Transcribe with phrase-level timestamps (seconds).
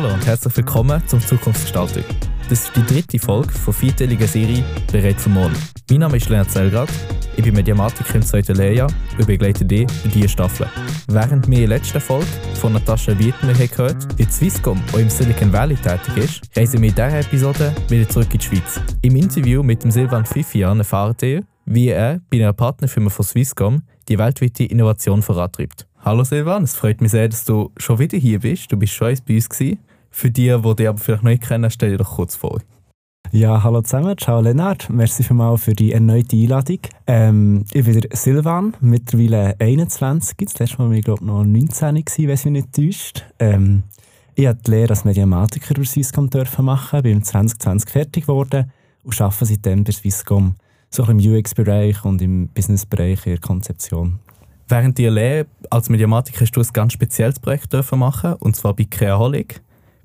[0.00, 2.04] Hallo und herzlich willkommen zum Zukunftsgestaltung.
[2.48, 4.62] Das ist die dritte Folge von vierteiliger Serie
[4.92, 5.56] Bereit für morgen.
[5.90, 6.88] Mein Name ist Leonard Zellgrad,
[7.36, 8.88] ich bin Mediamatiker im zweiten Lehrjahr
[9.18, 10.68] und begleite dich in dieser Staffel.
[11.08, 15.52] Während wir in der letzten Folge von Natascha Wiedmer gehört wie Swisscom auch im Silicon
[15.52, 18.80] Valley tätig ist, reisen wir in dieser Episode wieder zurück in die Schweiz.
[19.02, 23.82] Im Interview mit dem Silvan Fifian erfahrt ihr, wie er bei einer Partnerfirma von Swisscom
[24.08, 25.88] die weltweite Innovation vorantreibt.
[26.04, 28.70] Hallo Silvan, es freut mich sehr, dass du schon wieder hier bist.
[28.70, 29.80] Du bist schon bei uns gewesen.
[30.10, 32.60] Für die, die dich aber vielleicht noch nicht kennen, stell dir doch kurz vor.
[33.30, 36.78] Ja, hallo zusammen, ciao Lennart, merci vielmals für die erneute Einladung.
[37.06, 41.96] Ähm, ich bin der Silvan, mittlerweile 21, das letzte Mal war ich glaube noch 19,
[41.96, 43.26] gewesen, wenn ich mich nicht täuscht.
[43.38, 43.82] Ähm,
[44.34, 48.72] ich durfte die Lehre als Mediamatiker bei Swisscom machen, bin 2020 fertig geworden
[49.02, 50.54] und arbeite seitdem bei Swisscom
[50.90, 54.20] so im UX-Bereich und im Business-Bereich in der Konzeption.
[54.68, 58.84] Während der Lehre als Mediamatiker hast du ein ganz spezielles Projekt machen und zwar bei
[58.84, 59.60] Creaholic.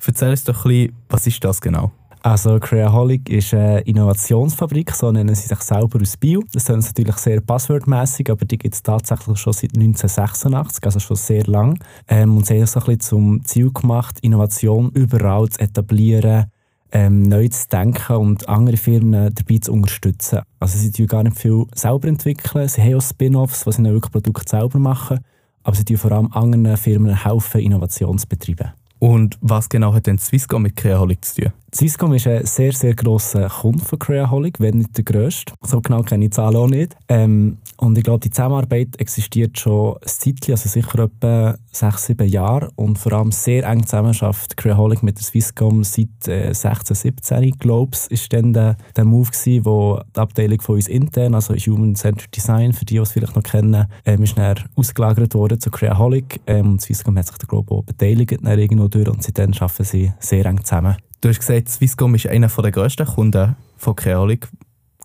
[0.05, 1.91] Erzähl uns doch ein bisschen, was ist das genau?
[2.25, 6.41] Also Creaholic ist eine Innovationsfabrik, so nennen sie sich selber aus Bio.
[6.53, 11.17] Das ist natürlich sehr passwordmäßig, aber die gibt es tatsächlich schon seit 1986, also schon
[11.17, 11.77] sehr lang.
[12.07, 16.45] Ähm, und sie haben so ein bisschen zum Ziel gemacht, Innovation überall zu etablieren,
[16.93, 20.43] ähm, neu zu denken und andere Firmen dabei zu unterstützen.
[20.61, 24.13] Also sie tun gar nicht viel selber entwickeln, sie haben auch Spin-offs, wo sie wirklich
[24.13, 25.19] Produkte selber machen,
[25.63, 28.71] aber sie tun vor allem anderen Firmen helfen, Innovation zu betreiben.
[29.03, 31.53] Und was genau hat denn Swisscom mit Creaholic zu tun?
[31.75, 35.53] Swisscom ist ein sehr, sehr grosser Kunde von Creaholic, wenn nicht der grösste.
[35.63, 36.95] So genau kenne ich die Zahlen auch nicht.
[37.09, 42.27] Ähm, und ich glaube, die Zusammenarbeit existiert schon ein Zeitchen, also sicher etwa sechs, sieben
[42.27, 42.69] Jahre.
[42.75, 47.43] Und vor allem sehr eng zusammenarbeitet Creaholic mit der Swisscom seit äh, 16, 17.
[47.43, 51.33] Ich glaube, es war dann der, der Move, gewesen, wo die Abteilung von uns intern,
[51.33, 55.33] also Human Centered Design, für die, die es vielleicht noch kennen, ähm, ist dann ausgelagert
[55.33, 56.39] worden zu Creaholic.
[56.45, 60.45] Ähm, Swisscom hat sich glaube ich, auch beteiligt irgendwo durch und seitdem arbeiten sie sehr
[60.45, 60.97] eng zusammen.
[61.23, 64.45] Du hast gesagt, Swisscom ist einer der grössten Kunden von Creolic.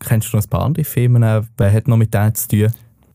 [0.01, 1.47] Kennst du noch ein paar andere Firmen?
[1.56, 2.73] Wer hat noch mit denen zu tun?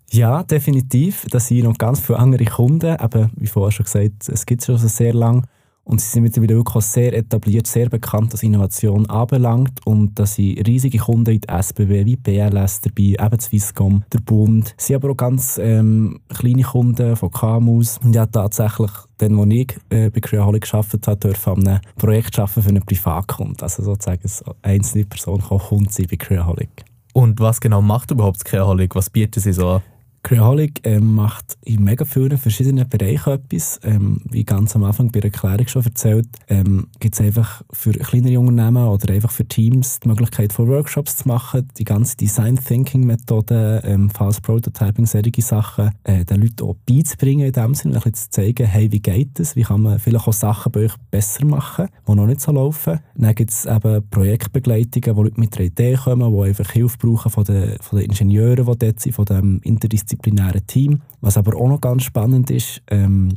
[0.10, 1.26] Ja, definitiv.
[1.30, 2.96] Da sind noch ganz viele andere Kunden.
[2.96, 5.42] Aber wie vorher schon gesagt, es gibt schon sehr lange.
[5.86, 9.86] Und sie sind mittlerweile wirklich sehr etabliert, sehr bekannt, was Innovation anbelangt.
[9.86, 14.74] Und da sind riesige Kunden in der SBW, wie BLS dabei, eben Swisscom, der Bund.
[14.78, 18.00] Sie haben aber auch ganz ähm, kleine Kunden von KMUs.
[18.04, 22.40] Und ja, tatsächlich, dann, wo ich äh, bei Creaholic gearbeitet habe, durfte an einem Projekt
[22.40, 23.62] arbeiten für einen Privatkunden.
[23.62, 26.86] Also sozusagen eine einzelne Person kann Kunde sein bei Creaholic.
[27.14, 28.96] Und was genau macht überhaupt Creaholic?
[28.96, 29.82] Was bietet sie so an?
[30.24, 33.78] Creaholic ähm, macht in mega vielen verschiedenen Bereichen etwas.
[33.84, 37.92] Ähm, wie ganz am Anfang bei der Erklärung schon erzählt, ähm, gibt es einfach für
[37.92, 42.56] kleinere Unternehmen oder einfach für Teams die Möglichkeit von Workshops zu machen, die ganze Design
[42.56, 47.96] Thinking Methode, ähm, Fast Prototyping, solche Sachen, äh, den Leuten auch beizubringen in dem Sinne,
[47.96, 50.86] ein bisschen zu zeigen, hey, wie geht es, wie kann man vielleicht auch Sachen bei
[50.86, 53.00] euch besser machen, die noch nicht so laufen.
[53.16, 57.30] Dann gibt es eben Projektbegleitungen, wo Leute mit einer Idee kommen, die einfach Hilfe brauchen
[57.30, 61.02] von den, von den Ingenieuren, die dort sind, von dem interdisziplinären interdisziplinären Team.
[61.22, 63.30] Was aber auch noch ganz spannend ist, ähm,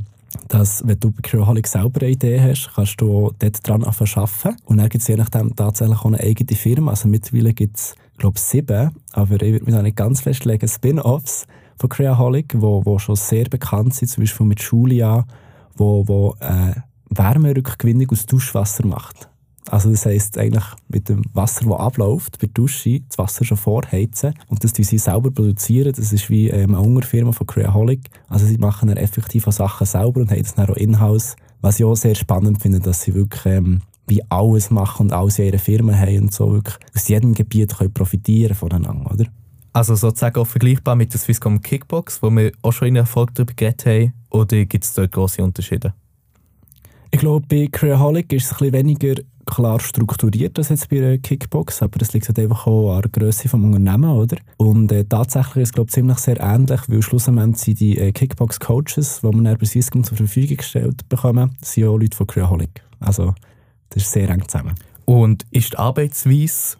[0.49, 4.57] dass, wenn du bei Crewholic selber eine Idee hast, kannst du dort dran arbeiten.
[4.65, 6.91] Und dann gibt es je nachdem tatsächlich auch eine eigene Firma.
[6.91, 10.69] Also mittlerweile gibt es, glaube ich, sieben, aber ich würde mich da nicht ganz festlegen,
[10.69, 11.47] Spin-Offs
[11.79, 15.27] von Creaholic, wo, wo schon sehr bekannt sind, zum Beispiel mit Julia,
[15.77, 16.75] wo, wo äh,
[17.11, 19.29] Wärmerückgewinnung aus Duschwasser macht.
[19.71, 23.57] Also das heisst eigentlich mit dem Wasser, das abläuft, bei der Dusche, das Wasser schon
[23.57, 25.93] vorheizen und das sie selber produzieren.
[25.93, 28.09] Das ist wie ähm, eine Hungerfirma von Creaholic.
[28.29, 31.37] Also sie machen dann effektiv Sachen selber und haben das dann auch in-house.
[31.61, 35.39] Was ich auch sehr spannend finde, dass sie wirklich ähm, wie alles machen und alles
[35.39, 39.25] in ihrer Firma haben und so wirklich aus jedem Gebiet können profitieren voneinander, oder?
[39.73, 43.53] Also sozusagen auch vergleichbar mit der Swisscom Kickbox, wo wir auch schon in Erfolg darüber
[43.53, 45.93] geredet haben, oder gibt es dort große Unterschiede?
[47.11, 49.15] Ich glaube, bei Creaholic ist es ein bisschen weniger
[49.47, 53.11] klar strukturiert als jetzt bei einer Kickbox, aber das liegt halt einfach auch an der
[53.11, 54.37] Größe des Unternehmens, oder?
[54.57, 58.13] Und äh, tatsächlich ist es, glaube ich, ziemlich sehr ähnlich, weil schlussendlich sind die äh,
[58.13, 62.83] Kickbox-Coaches, die man dann bei Syscom zur Verfügung gestellt bekommen, sind auch Leute von Creaholic.
[63.01, 63.35] Also,
[63.91, 64.75] das ist sehr eng zusammen.
[65.05, 66.77] Und ist die Arbeitsweise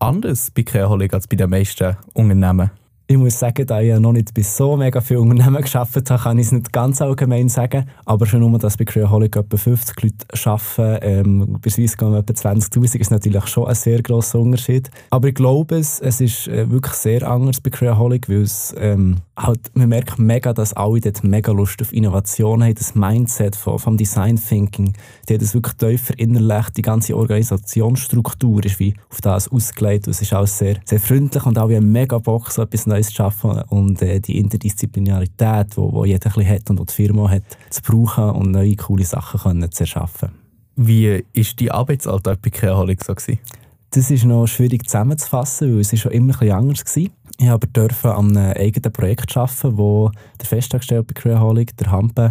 [0.00, 2.70] anders bei Creaholic als bei den meisten Unternehmen?
[3.10, 6.22] Ich muss sagen, da ich ja noch nicht bei so mega vielen Unternehmen gearbeitet habe,
[6.22, 7.88] kann ich es nicht ganz allgemein sagen.
[8.04, 12.98] Aber schon nur, dass bei Creaholic etwa 50 Leute arbeiten, ähm, bei Swisscom etwa 20'000,
[12.98, 14.90] ist natürlich schon ein sehr grosser Unterschied.
[15.08, 19.16] Aber ich glaube, es, es ist äh, wirklich sehr anders bei Creaholic, weil es, ähm,
[19.38, 23.78] halt, man merkt mega, dass alle dort mega Lust auf Innovation haben, das Mindset vom,
[23.78, 24.92] vom Design Thinking,
[25.28, 30.08] die hat das wirklich tief verinnerlicht, die ganze Organisationsstruktur ist wie auf das ausgelegt.
[30.08, 33.14] Es ist auch sehr, sehr freundlich und alle haben mega Bock, so etwas Neues zu
[33.14, 37.44] schaffen und äh, die Interdisziplinarität, die wo, wo jeder ein hat und die Firma hat,
[37.70, 40.30] zu brauchen und neue coole Sachen können zu erschaffen.
[40.76, 43.14] Wie war die Arbeitsalltag bei Creaholic so?
[43.14, 43.38] Gewesen?
[43.90, 47.04] Das ist noch schwierig zusammenzufassen, weil es schon immer ein bisschen anders war.
[47.40, 52.30] Ich aber durfte an einem eigenen Projekt arbeiten, wo der Festangestellte bei Creaholic, der Hampe,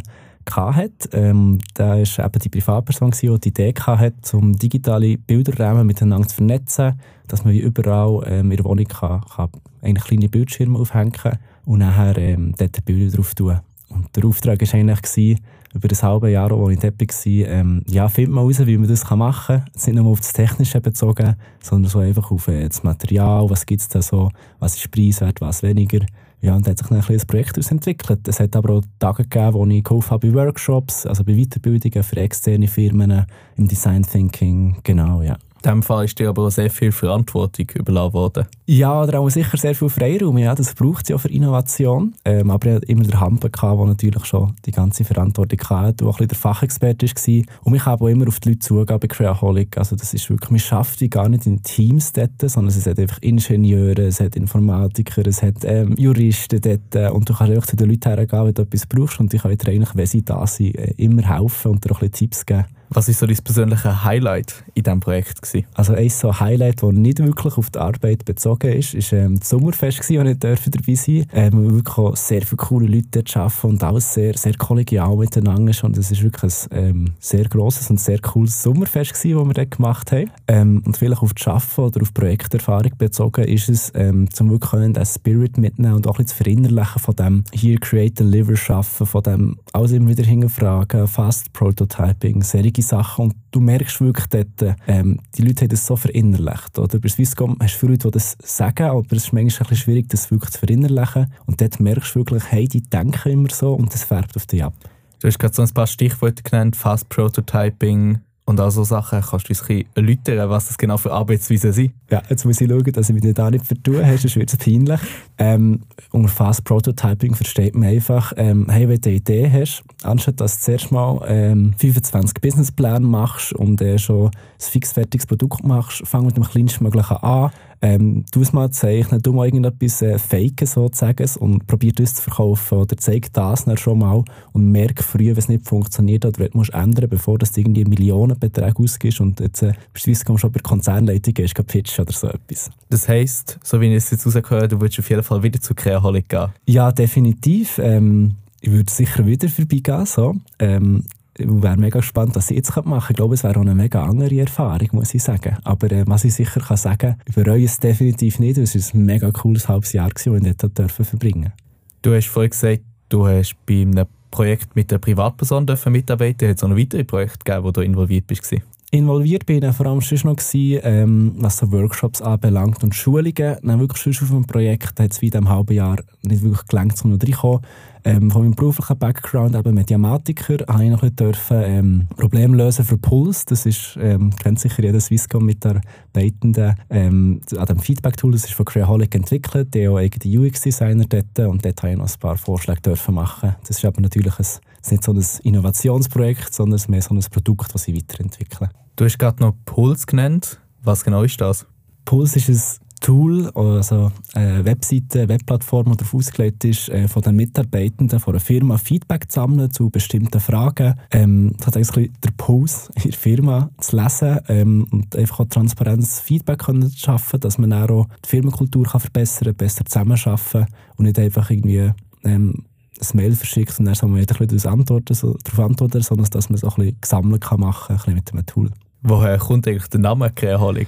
[0.56, 1.09] hatte.
[1.13, 6.36] Ähm, da war eben die Privatperson, die die Idee hatte, um digitale Bilderrahmen miteinander zu
[6.36, 9.50] vernetzen, dass man wie überall ähm, in der Wohnung kann, kann
[9.81, 13.59] eigentlich kleine Bildschirme aufhängen kann und nachher ähm, dort Bilder drauf tun.
[13.89, 15.38] Und der Auftrag war eigentlich,
[15.78, 18.90] über das halbe Jahr, wo ich dort war, ähm, ja, findet man heraus, wie man
[18.90, 19.66] das machen kann.
[19.74, 23.82] Nicht nur auf das Technische bezogen, sondern so einfach auf äh, das Material, was gibt
[23.82, 24.30] es da so,
[24.60, 26.00] was ist preiswert, was weniger.
[26.42, 28.28] Ja, und da hat sich dann ein, ein Projekt entwickelt.
[28.28, 32.04] Es hat aber auch Tage gegeben, wo ich geholfen habe bei Workshops, also bei Weiterbildungen
[32.04, 33.26] für externe Firmen
[33.56, 35.38] im Design Thinking, genau, ja.
[35.68, 38.46] In diesem Fall ist dir aber auch sehr viel Verantwortung überlassen worden.
[38.68, 40.38] Ja, oder auch sicher sehr viel Freiraum.
[40.38, 42.16] Ja, das braucht es ja für Innovation.
[42.24, 46.12] Ähm, aber er hat immer der Hampe, der natürlich schon die ganze Verantwortung hatte und
[46.12, 47.44] auch ein der Fachexperte war.
[47.66, 49.78] Und ich habe auch immer auf die Leute zugehen bei Creaholic.
[49.78, 53.22] Also das ist wirklich, man schafft gar nicht in Teams dort, sondern es hat einfach
[53.22, 57.14] Ingenieure, es hat Informatiker, es hat ähm, Juristen dort.
[57.14, 59.58] Und du kannst einfach zu den Leuten hergehen, wenn du etwas brauchst und ich kann
[59.58, 62.46] dir eigentlich, wenn sie da sind, äh, immer helfen und dir auch ein bisschen Tipps
[62.46, 62.64] geben.
[62.89, 65.42] Was war so dein persönliches Highlight in diesem Projekt?
[65.42, 65.68] Gewesen?
[65.74, 69.50] Also ein so Highlight, das nicht wirklich auf die Arbeit bezogen ist, war ähm, das
[69.50, 71.30] Sommerfest, gewesen, wo ich dabei sein durfte.
[71.34, 75.84] Ähm, wirklich sehr viele coole Leute dort arbeiten und alles sehr, sehr kollegial miteinander ist.
[75.84, 79.72] Und es war wirklich ein ähm, sehr grosses und sehr cooles Sommerfest, das wir dort
[79.72, 80.31] gemacht haben.
[80.48, 84.94] Ähm, und vielleicht auf das Arbeiten oder auf Projekterfahrung bezogen ist es, ähm, zum wirklich
[84.94, 89.06] den Spirit mitnehmen und auch ein bisschen zu verinnerlichen von dem hier Create, Deliver, Schaffen,
[89.06, 93.26] von dem alles immer wieder hinterfragen, Fast Prototyping, Serie solche Sachen.
[93.26, 96.78] Und du merkst wirklich dort, ähm, die Leute haben das so verinnerlicht.
[96.78, 97.00] Oder?
[97.00, 100.10] Bei Swisscom hast du viele Leute, die das sagen, aber es ist manchmal ein schwierig,
[100.10, 101.34] das wirklich zu verinnerlichen.
[101.46, 104.64] Und dort merkst du wirklich, hey, die denken immer so und das färbt auf dich
[104.64, 104.74] ab.
[105.20, 109.50] Du hast gerade so ein paar Stichworte genannt, Fast Prototyping, und auch so Sachen, kannst
[109.50, 111.92] du uns ein erläutern, was das genau für Arbeitsweisen sind?
[112.10, 115.02] Ja, jetzt muss ich schauen, dass ich mich da nicht vertue, sonst wird es peinlich.
[115.38, 120.40] Ähm, unter Fast Prototyping versteht man einfach, ähm, hey, wenn du eine Idee hast, anstatt
[120.40, 126.08] dass du zuerst mal ähm, 25 Businesspläne machst und äh, schon ein fixfertiges Produkt machst,
[126.08, 127.52] fang mit dem kleinstmöglichen an,
[127.82, 132.24] ähm, du es mal zeichnen, du mal irgendetwas äh, faken sozusagen und probier das zu
[132.24, 136.40] verkaufen oder zeig das dann schon mal und merk früh, wenn es nicht funktioniert oder
[136.40, 140.60] wenn du musst ändern, bevor du irgendwie Millionenbeträge ausgibst und jetzt äh, beispielsweise schon bei
[140.60, 142.70] der Konzernleitung gehst, pitchen oder so etwas.
[142.90, 145.74] Das heisst, so wie ich es jetzt rausgehört du würdest auf jeden Fall wieder zu
[145.76, 146.48] Creaholic gehen?
[146.66, 147.80] Ja, definitiv.
[147.80, 150.06] Ähm, ich würde sicher wieder vorbeigehen.
[150.06, 150.36] So.
[150.60, 151.04] Ähm,
[151.38, 153.12] wäre mega gespannt, was ich jetzt machen könnte.
[153.12, 155.57] Ich glaube, es wäre auch eine mega andere Erfahrung, muss ich sagen.
[155.63, 158.57] Aber äh, was ich sicher kann sagen kann, bereue es definitiv nicht.
[158.57, 161.54] Es war ein mega cooles halbes Jahr, das ich dort dürfen verbringen
[162.01, 166.50] Du hast vorhin gesagt, du hast bei einem Projekt mit einer Privatperson mitarbeiten.
[166.50, 168.56] Hat es auch noch weitere Projekte gegeben, wo du involviert bist?
[168.90, 173.57] Involviert bin ich vor allem schon noch, gewesen, ähm, was so Workshops anbelangt und Schulungen.
[173.62, 176.66] Dann wirklich schon auf dem Projekt hat es wie in einem halben Jahr nicht wirklich
[176.68, 177.62] gelangt, um reinzukommen.
[178.07, 182.98] Ähm, von meinem beruflichen Background, eben Mediamatiker, habe ich noch dürfen, ähm, Probleme lösen für
[182.98, 183.44] Puls.
[183.45, 186.75] Das ist, ähm, kennt sicher jeder Swisscom Mitarbeitende.
[186.89, 191.38] Ähm, an dem Feedback-Tool, das ist von Creaholic entwickelt, der auch eigene UX-Designer dort.
[191.39, 193.56] Und dort habe ich noch ein paar Vorschläge dürfen machen.
[193.68, 194.48] Das ist aber natürlich ein,
[194.90, 198.69] nicht so ein Innovationsprojekt, sondern mehr so ein Produkt, das ich weiterentwickle.
[198.95, 200.61] Du hast gerade noch Puls genannt.
[200.81, 201.66] Was genau ist das?
[202.06, 207.21] Puls ist ein Tool, also eine Webseite, eine Webplattform, die darauf ausgelegt ist, äh, von
[207.21, 210.95] den Mitarbeitenden von einer Firma Feedback zu sammeln zu bestimmten Fragen.
[211.11, 215.49] Ähm, das hat eigentlich der Puls in der Firma zu lesen ähm, und einfach auch
[215.49, 221.06] Transparenz, Feedback zu schaffen, dass man auch die Firmenkultur kann verbessern kann, besser zusammenarbeiten und
[221.06, 221.92] nicht einfach irgendwie
[222.23, 222.66] ähm,
[222.99, 226.56] ein Mail verschickt und dann soll man wieder ein bisschen darauf antworten, sondern dass man
[226.56, 228.71] es auch ein bisschen gesammelt kann machen kann, mit einem Tool.
[229.04, 230.87] Woher kommt eigentlich der Name Creaholic?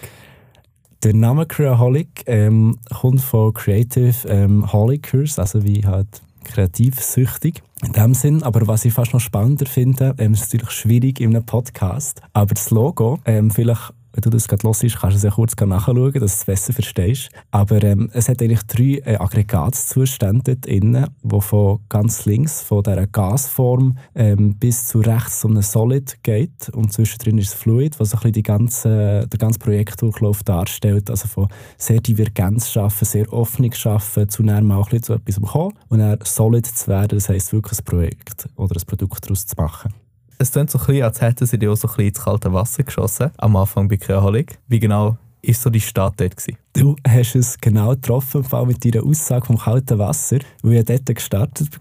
[1.01, 6.08] Der Name Creaholic ähm, kommt von Creative ähm, Holicers, also wie halt
[6.44, 8.44] kreativ süchtig in dem Sinn.
[8.44, 12.53] Aber was ich fast noch spannender finde, ähm, ist natürlich schwierig in einem Podcast, aber
[12.53, 16.13] das Logo, ähm, vielleicht wenn du das gerade hörst, kannst du es ja kurz nachschauen,
[16.13, 17.29] dass du es besser verstehst.
[17.51, 23.07] Aber ähm, es hat eigentlich drei äh, Aggregatzustände drin, die von ganz links, von dieser
[23.07, 26.69] Gasform ähm, bis zu rechts um einen Solid geht.
[26.69, 31.09] Und zwischendrin ist es Fluid, was ein bisschen die ganze, der ganze Projektdurchlauf darstellt.
[31.09, 31.47] Also von
[31.77, 36.65] sehr Divergenz schaffen, sehr Offenung schaffen, zu mal auch zu etwas kommen und dann Solid
[36.65, 39.93] zu werden, das heisst wirklich ein Projekt oder ein Produkt daraus zu machen.
[40.41, 42.53] Es klingt so ein bisschen, als hätten sie dir auch so ein bisschen ins kalte
[42.53, 44.58] Wasser geschossen, am Anfang bei Creaholic.
[44.69, 46.38] Wie genau war so die Start dort?
[46.38, 46.58] Gewesen?
[46.72, 50.39] Du hast es genau getroffen, vor allem mit deiner Aussage vom kalten Wasser.
[50.63, 51.77] Weil ich dort gestartet bei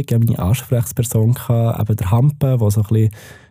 [0.00, 3.10] ich meine Ansprechperson, eben der Hampe, der so ein bisschen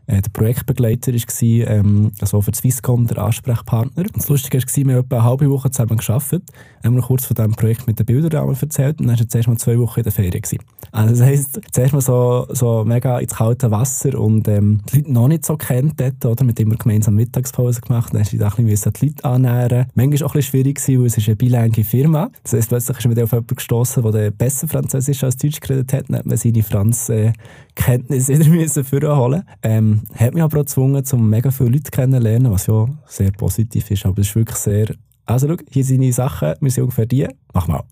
[0.10, 4.06] äh, der Projektbegleiter war, ähm, also für Swisscom der Ansprechpartner.
[4.16, 6.44] Das Lustige war, wir haben etwa eine halbe Woche zusammen gearbeitet,
[6.84, 9.48] haben wir kurz von diesem Projekt mit den Bildern erzählt und dann war er zuerst
[9.48, 10.42] mal zwei Wochen in der Ferien.
[10.42, 10.60] Gewesen.
[10.92, 15.14] Also das heisst, zuerst mal so, so mega ins kalte Wasser und ähm, die Leute
[15.14, 16.44] noch nicht so kennt dort, oder?
[16.44, 19.86] mit wir gemeinsam Mittagspause gemacht haben, dann musste ich die Leute annähern.
[19.94, 22.32] Manchmal war auch ein bisschen schwierig, weil es ist eine bilingue Firma.
[22.42, 26.10] Das heisst, plötzlich ist man auf jemanden gestossen, der besser Französisch als Deutsch geredet hat,
[26.10, 29.44] dann hat man seine Franz-Kenntnisse wieder müssen vorholen.
[29.62, 33.90] Ähm, hat mich aber auch gezwungen, um mega viele Leute kennenzulernen, was ja sehr positiv
[33.92, 34.06] ist.
[34.06, 34.96] Aber es ist wirklich sehr
[35.30, 37.84] also schau, hier sind die Sachen, wir sind ungefähr die, mach mal.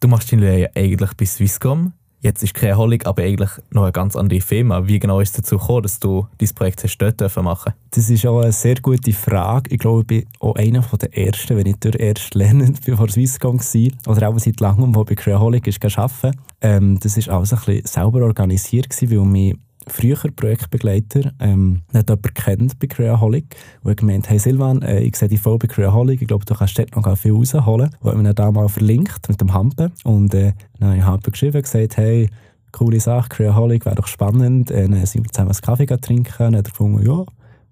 [0.00, 1.92] du machst deine Lehre eigentlich bei Swisscom.
[2.22, 4.88] Jetzt ist Creaholic aber eigentlich noch eine ganz andere Firma.
[4.88, 8.26] Wie genau ist es dazu gekommen, dass du dieses Projekt hast dort machen Das ist
[8.26, 9.70] auch eine sehr gute Frage.
[9.72, 13.60] Ich glaube, ich bin auch einer der Ersten, wenn ich der erste lernend vor Swisscom
[13.60, 16.40] war, oder auch seit langem, wo bei Creaholic arbeiten.
[16.60, 19.54] Ähm, das war alles ein bisschen selber organisiert, weil mich
[19.86, 25.16] früher Projektbegleiter ähm, hat jemand kennt bei Creaholic und hat gemeint, hey Silvan, äh, ich
[25.16, 27.90] sehe dich voll bei Creaholic, ich glaube, du kannst dort noch viel rausholen.
[28.00, 31.04] Und hat mir dann da mal verlinkt mit dem Hampe und äh, dann habe ich
[31.04, 32.28] Hampe geschrieben und gesagt, hey,
[32.72, 34.70] coole Sache, Creaholic wäre doch spannend.
[34.70, 37.24] Äh, dann sind wir zusammen einen Kaffee trinken, dann hat er gefunden, ja,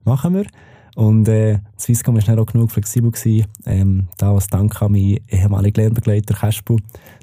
[0.04, 0.46] machen wir.
[0.98, 5.20] Und äh, Swisscom war dann auch genug flexibel, gewesen, ähm, da als Dank an meinen
[5.28, 6.78] ehemaligen Lernbegleiter Kaspu,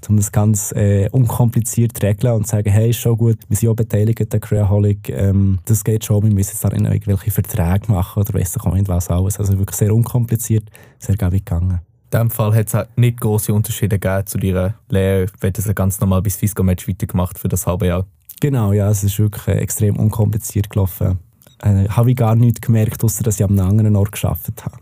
[0.07, 3.57] um das ganz äh, unkompliziert zu regeln und zu sagen, hey, ist schon gut, wir
[3.57, 7.91] sind auch beteiligt an Creaholic, ähm, das geht schon, wir müssen jetzt dann irgendwelche Verträge
[7.91, 9.37] machen oder weiss ich auch nicht was alles.
[9.41, 11.81] Also wirklich sehr unkompliziert, sehr gut gegangen.
[12.11, 15.99] In diesem Fall hat es nicht große Unterschiede gegeben zu deiner Lehre, wenn du ganz
[15.99, 18.05] normal bis Swisscom-Match weitergemacht für das halbe Jahr.
[18.39, 21.19] Genau, ja, es ist wirklich äh, extrem unkompliziert gelaufen
[21.61, 24.77] äh, habe ich gar nichts gemerkt, außer dass ich an einem anderen Ort gearbeitet habe.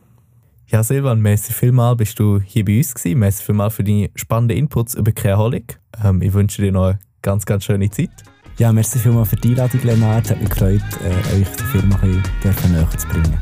[0.68, 3.20] Ja, Silvan, merci vielmal, bist du hier bei uns gewesen.
[3.20, 5.80] Merci vielmal für deine spannenden Inputs über Creaholic.
[6.04, 8.10] Ähm, ich wünsche dir noch eine ganz, ganz schöne Zeit.
[8.58, 10.26] Ja, merci vielmal für die Einladung, Lennart.
[10.26, 13.38] Es hat mich gefreut, äh, euch die Firma ein bisschen näher zu bringen.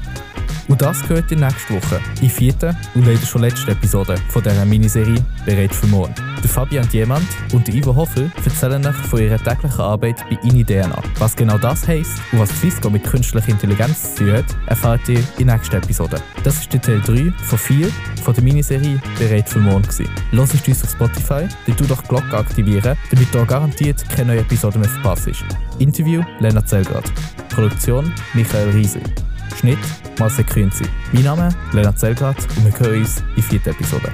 [0.68, 4.66] Und das gehört in nächste Woche, in vierten und leider schon letzten Episode von dieser
[4.66, 6.14] Miniserie «Bereit für morgen».
[6.42, 11.02] Der Fabian Diemand und der Ivo Hoffel erzählen euch von ihrer täglichen Arbeit bei INI-DNA.
[11.20, 15.20] Was genau das heisst und was Swissco mit künstlicher Intelligenz zu tun hat, erfahrt ihr
[15.38, 16.22] in der nächsten Episode.
[16.44, 17.88] Das ist der Teil 3 von 4
[18.24, 19.88] von der Miniserie «Bereit für morgen».
[19.88, 24.42] Ist uns auf Spotify, dann tu doch die Glocke aktivieren, damit du garantiert keine neue
[24.42, 25.30] Episode mehr verpasst.
[25.80, 27.12] Interview Lennart Zellgrad.
[27.50, 29.02] Produktion Michael Riese.
[29.58, 29.80] Schnitt
[30.20, 30.86] Marcel Künzi.
[31.12, 34.12] Mein Name ist Lennart Zellgrad und wir hören uns in vierten Episode.